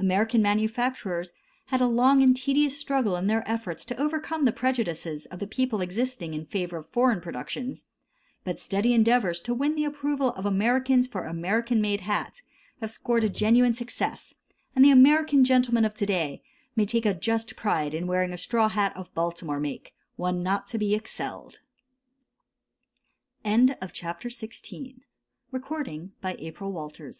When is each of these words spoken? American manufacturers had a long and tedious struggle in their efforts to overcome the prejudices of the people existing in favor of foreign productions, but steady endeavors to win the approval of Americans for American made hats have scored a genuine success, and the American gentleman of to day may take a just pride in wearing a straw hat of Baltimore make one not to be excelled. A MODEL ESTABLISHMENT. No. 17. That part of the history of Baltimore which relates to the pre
American 0.00 0.42
manufacturers 0.42 1.30
had 1.66 1.80
a 1.80 1.86
long 1.86 2.20
and 2.22 2.36
tedious 2.36 2.76
struggle 2.76 3.14
in 3.14 3.28
their 3.28 3.48
efforts 3.48 3.84
to 3.84 4.00
overcome 4.02 4.44
the 4.44 4.50
prejudices 4.50 5.26
of 5.26 5.38
the 5.38 5.46
people 5.46 5.80
existing 5.80 6.34
in 6.34 6.44
favor 6.44 6.76
of 6.76 6.88
foreign 6.90 7.20
productions, 7.20 7.86
but 8.42 8.58
steady 8.58 8.92
endeavors 8.92 9.38
to 9.38 9.54
win 9.54 9.76
the 9.76 9.84
approval 9.84 10.30
of 10.32 10.44
Americans 10.44 11.06
for 11.06 11.22
American 11.24 11.80
made 11.80 12.00
hats 12.00 12.42
have 12.80 12.90
scored 12.90 13.22
a 13.22 13.28
genuine 13.28 13.72
success, 13.72 14.34
and 14.74 14.84
the 14.84 14.90
American 14.90 15.44
gentleman 15.44 15.84
of 15.84 15.94
to 15.94 16.04
day 16.04 16.42
may 16.74 16.84
take 16.84 17.06
a 17.06 17.14
just 17.14 17.54
pride 17.54 17.94
in 17.94 18.08
wearing 18.08 18.32
a 18.32 18.36
straw 18.38 18.68
hat 18.68 18.92
of 18.96 19.14
Baltimore 19.14 19.60
make 19.60 19.94
one 20.16 20.42
not 20.42 20.66
to 20.66 20.78
be 20.78 20.96
excelled. 20.96 21.60
A 23.44 23.56
MODEL 23.56 23.76
ESTABLISHMENT. 23.80 24.24
No. 24.24 24.30
17. 24.32 25.00
That 25.52 25.62
part 25.62 25.80
of 25.82 25.84
the 25.86 25.94
history 25.94 26.08
of 26.08 26.10
Baltimore 26.10 26.10
which 26.20 26.40
relates 26.40 26.96
to 26.96 26.98
the 26.98 26.98
pre 27.02 27.12